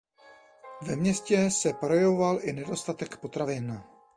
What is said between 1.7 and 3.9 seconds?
projevoval i nedostatek potravin.